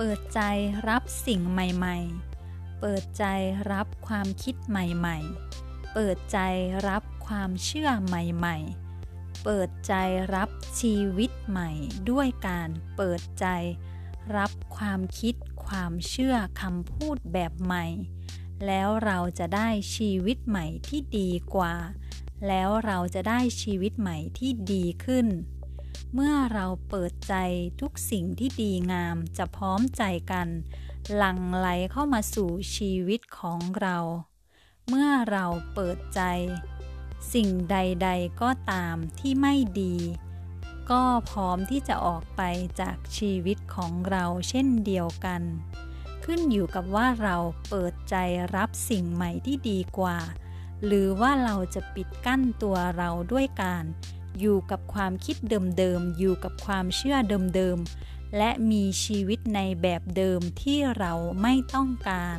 [0.00, 0.42] เปิดใจ
[0.88, 1.96] รับสิ่งใหม่
[2.40, 3.24] ๆ เปิดใจ
[3.72, 5.18] รับความคิดใหม่
[5.56, 6.38] ๆ เปิดใจ
[6.88, 8.56] รับความเชื่อใหม่
[9.00, 9.94] ๆ เปิดใจ
[10.34, 10.50] รับ
[10.80, 11.70] ชีวิตใหม่
[12.10, 13.46] ด้วยการเปิดใจ
[14.36, 15.34] รับความคิด
[15.66, 17.86] ความเชื่อคำพูดแบบใหม่
[18.66, 21.74] แล้วเราจะได้ชีวิตใหม่ที่ดีกว่า
[22.48, 25.26] แล้วเราจะได้ชีวิตใหม่ที่ดีขึ้น
[26.14, 27.34] เมื่อเราเปิดใจ
[27.80, 30.48] ทุกสิ่งที่ดีงามจะพร้อมใจกัน
[31.14, 33.96] หลั่งไหลเข้ามาสู่ชีวิตของเรา
[34.88, 36.20] เมื่อเราเปิดใจ
[37.34, 39.96] สิ่งใดๆก็ตามที่ไม่ดี
[40.90, 42.42] ก็พร้อมที่จะออกไป
[42.80, 45.42] จากชีวิตของเราเช่นเดียวกัน
[46.24, 47.36] ขึ้นอยู่กับว่าเรา
[47.68, 48.16] เปิดใจ
[48.56, 50.18] รับสิ่งใหม่ที่ดีกว่า
[50.84, 53.84] หรือว่าเราจะปิดกั้นตัวเราด้วยการ
[54.40, 55.36] อยู่กับความคิด
[55.78, 57.16] เดิมๆ อยู่กับความเชื่อ
[57.56, 62.38] เดิมๆ และมีชีวิตในแบบเดิมที่เราไม่ต้องการ